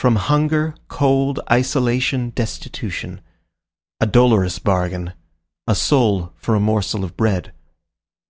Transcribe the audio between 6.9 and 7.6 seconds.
of bread.